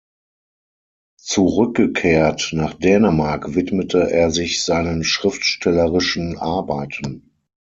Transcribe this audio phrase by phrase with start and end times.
[1.21, 7.35] Zurückgekehrt nach Dänemark widmete er sich seinen schriftstellerischen Arbeiten.